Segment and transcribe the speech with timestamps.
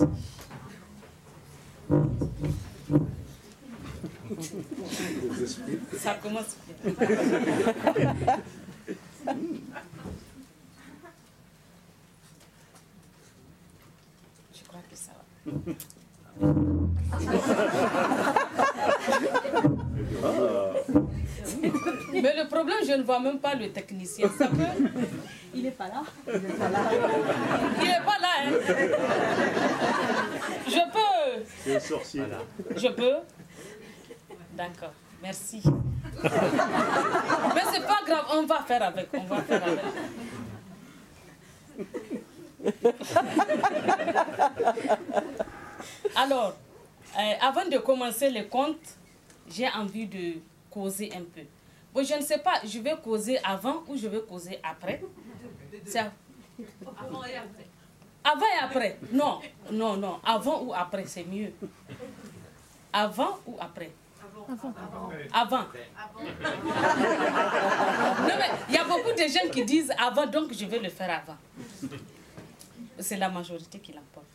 [0.00, 0.18] commence.
[5.98, 6.56] Ça commence
[14.54, 15.60] Je crois que ça va.
[22.22, 24.28] Mais le problème, je ne vois même pas le technicien.
[24.38, 24.56] Ça peut
[25.54, 26.02] Il n'est pas là.
[26.26, 28.52] Il n'est pas là, hein.
[30.66, 31.44] Je peux.
[31.64, 32.22] C'est un sorcier.
[32.76, 33.16] Je peux
[34.54, 35.62] D'accord, merci.
[36.22, 39.08] Mais c'est pas grave, on va faire avec.
[39.14, 39.84] On va faire avec.
[46.16, 46.54] Alors,
[47.18, 48.96] euh, avant de commencer les comptes,
[49.48, 50.34] j'ai envie de
[50.70, 51.42] causer un peu.
[51.92, 55.02] Bon, je ne sais pas, je vais causer avant ou je vais causer après.
[56.98, 57.66] Avant et après.
[58.24, 59.40] avant et après Non,
[59.72, 60.20] non, non.
[60.24, 61.52] Avant ou après, c'est mieux.
[62.92, 63.90] Avant ou après?
[65.32, 65.58] Avant.
[65.58, 65.66] Non,
[68.38, 71.22] mais il y a beaucoup de gens qui disent avant, donc je vais le faire
[71.22, 71.38] avant.
[72.98, 74.26] C'est la majorité qui l'emporte.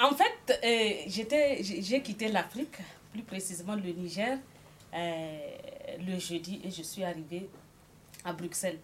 [0.00, 2.76] En fait, euh, j'ai quitté l'Afrique,
[3.12, 4.38] plus précisément le Niger,
[4.94, 5.38] euh,
[6.06, 7.48] le jeudi et je suis arrivée
[8.24, 8.78] à Bruxelles.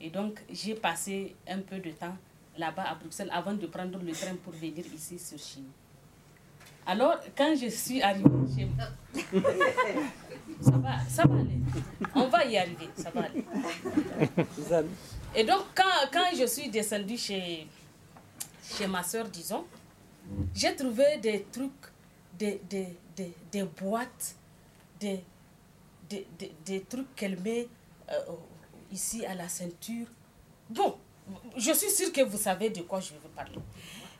[0.00, 2.16] Et donc, j'ai passé un peu de temps
[2.56, 5.68] là-bas à Bruxelles avant de prendre le train pour venir ici sur Chine.
[6.86, 8.68] Alors, quand je suis arrivée chez
[10.60, 11.60] ça va, ça va aller.
[12.14, 13.44] On va y arriver, ça va aller.
[15.34, 17.66] Et donc, quand, quand je suis descendue chez,
[18.76, 19.64] chez ma soeur, disons,
[20.54, 21.70] j'ai trouvé des trucs,
[22.38, 24.34] des, des, des, des boîtes,
[24.98, 25.22] des,
[26.10, 26.26] des,
[26.64, 27.68] des, trucs qu'elle met
[28.10, 28.14] euh,
[28.90, 30.06] ici à la ceinture.
[30.68, 30.96] Bon,
[31.56, 33.58] je suis sûre que vous savez de quoi je veux parler.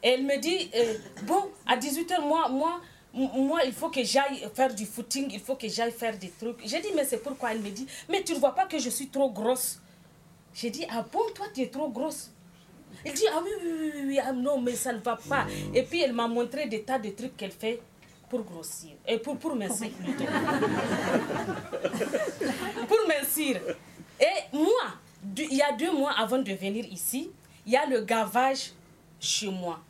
[0.02, 2.80] Elle me dit, euh, bon, à 18h, moi, moi,
[3.12, 6.58] moi, il faut que j'aille faire du footing, il faut que j'aille faire des trucs.
[6.64, 8.88] J'ai dit, mais c'est pourquoi Elle me dit, mais tu ne vois pas que je
[8.88, 9.80] suis trop grosse.
[10.54, 12.30] J'ai dit, ah bon, toi, tu es trop grosse.
[13.04, 15.46] Elle dit, ah oui, oui, oui, oui, ah non, mais ça ne va pas.
[15.74, 17.80] Et puis, elle m'a montré des tas de trucs qu'elle fait
[18.30, 18.92] pour grossir.
[19.06, 20.24] Et pour, pour mincir plutôt.
[22.88, 23.60] pour mincir.
[24.20, 24.94] Et moi,
[25.36, 27.30] il y a deux mois avant de venir ici,
[27.66, 28.70] il y a le gavage
[29.18, 29.80] chez moi.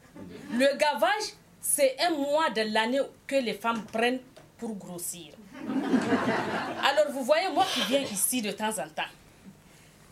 [0.52, 4.20] Le gavage, c'est un mois de l'année que les femmes prennent
[4.58, 5.34] pour grossir.
[5.68, 9.02] Alors, vous voyez, moi qui viens ici de temps en temps,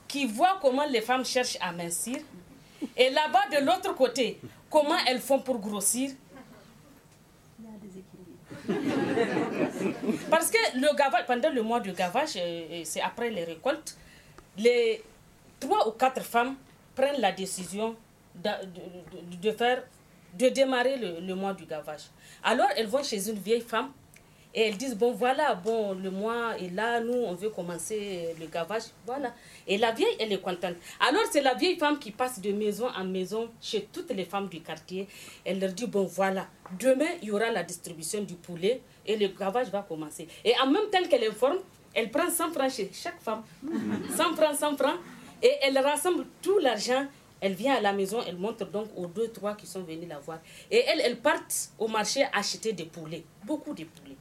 [0.06, 2.18] qui vois comment les femmes cherchent à mincir,
[2.96, 4.38] et là-bas, de l'autre côté,
[4.70, 6.10] comment elles font pour grossir.
[10.30, 12.40] Parce que le gavage, pendant le mois de gavage, euh,
[12.70, 13.96] euh, c'est après les récoltes,
[14.56, 15.02] les
[15.58, 16.54] trois ou quatre femmes
[16.94, 17.96] prennent la décision
[18.34, 19.82] de faire,
[20.34, 22.02] de démarrer le, le mois du gavage.
[22.42, 23.90] Alors elles vont chez une vieille femme
[24.58, 28.46] et elles disent bon voilà bon le mois est là nous on veut commencer le
[28.46, 29.32] gavage voilà.
[29.68, 30.74] Et la vieille elle est contente.
[30.98, 34.48] Alors c'est la vieille femme qui passe de maison en maison chez toutes les femmes
[34.48, 35.06] du quartier.
[35.44, 39.28] Elle leur dit bon voilà demain il y aura la distribution du poulet et le
[39.28, 40.26] gavage va commencer.
[40.44, 41.58] Et en même temps qu'elle informe
[41.94, 43.44] elle prend 100 francs chez chaque femme.
[44.16, 44.98] 100 francs 100 francs.
[45.40, 47.06] Et elle rassemble tout l'argent.
[47.40, 50.18] Elle vient à la maison, elle montre donc aux deux, trois qui sont venus la
[50.18, 50.40] voir.
[50.72, 54.16] Et elles, elles partent au marché acheter des poulets, beaucoup de poulets.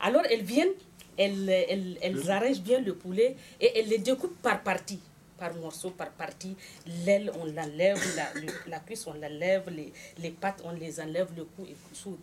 [0.00, 0.72] Alors elles viennent,
[1.18, 5.00] elles, elles, elles arrangent bien le poulet et elles les découpent par partie,
[5.38, 6.56] par morceaux, par partie.
[7.04, 11.28] L'aile, on l'enlève, la, le- la cuisse, on l'enlève, les, les pattes, on les enlève,
[11.36, 12.18] le cou et tout.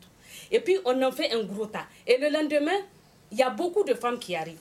[0.52, 1.86] Et puis on en fait un gros tas.
[2.08, 2.78] Et le lendemain,
[3.32, 4.58] il y a beaucoup de femmes qui arrivent.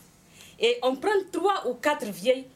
[0.58, 2.46] Et on prend trois ou quatre vieilles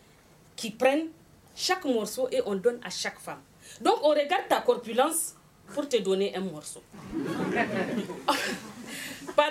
[0.55, 1.09] qui prennent
[1.55, 3.41] chaque morceau et on donne à chaque femme.
[3.81, 5.35] Donc on regarde ta corpulence
[5.75, 6.83] pour te donner un morceau.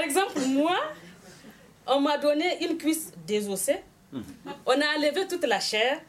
[0.05, 0.77] Exemple, moi,
[1.87, 3.81] on m'a donné une cuisse désossée,
[4.65, 6.01] on a enlevé toute la chair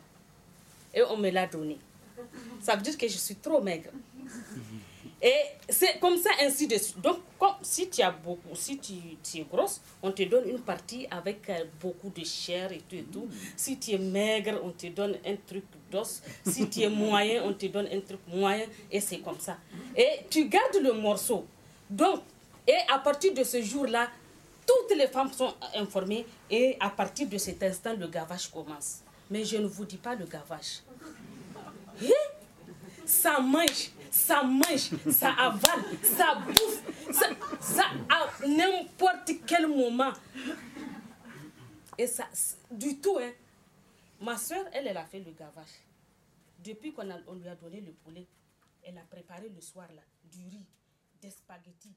[0.94, 1.78] et on me l'a donnée.
[2.60, 3.91] Ça veut dire que je suis trop maigre.
[5.22, 5.32] Et
[5.68, 7.00] c'est comme ça, ainsi de suite.
[7.00, 8.92] Donc, comme, si tu as beaucoup, si tu,
[9.22, 12.97] tu es grosse, on te donne une partie avec euh, beaucoup de chair et tout
[12.97, 13.26] et tout.
[13.56, 16.22] Si tu es maigre, on te donne un truc d'os.
[16.47, 18.66] Si tu es moyen, on te donne un truc moyen.
[18.92, 19.56] Et c'est comme ça.
[19.97, 21.47] Et tu gardes le morceau.
[21.88, 22.21] Donc,
[22.66, 24.09] et à partir de ce jour-là,
[24.66, 26.27] toutes les femmes sont informées.
[26.51, 29.01] Et à partir de cet instant, le gavage commence.
[29.30, 30.83] Mais je ne vous dis pas le gavage.
[32.03, 32.09] Hein?
[33.07, 36.83] ça mange, ça mange, ça avale, ça bouffe,
[37.13, 37.27] ça,
[37.60, 40.12] ça à n'importe quel moment.
[41.97, 42.28] Et ça,
[42.71, 43.30] du tout, hein.
[44.21, 45.83] Ma soeur, elle, elle a fait le gavage.
[46.59, 48.27] Depuis qu'on on lui a donné le poulet,
[48.83, 50.66] elle a préparé le soir là, du riz.
[51.21, 51.95] des spaghettis,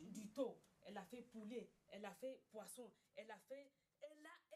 [0.00, 0.56] du, thon,
[0.86, 3.72] elle a fait poulet, elle a fait poisson, elle a fait...
[4.00, 4.47] Elle a